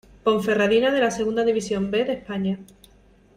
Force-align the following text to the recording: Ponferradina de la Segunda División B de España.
Ponferradina 0.23 0.89
de 0.89 0.99
la 0.99 1.11
Segunda 1.11 1.45
División 1.45 1.91
B 1.91 2.05
de 2.05 2.13
España. 2.13 2.57